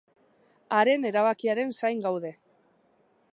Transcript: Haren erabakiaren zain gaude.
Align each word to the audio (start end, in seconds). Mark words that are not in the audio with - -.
Haren 0.77 1.05
erabakiaren 1.09 1.75
zain 1.83 2.03
gaude. 2.07 2.33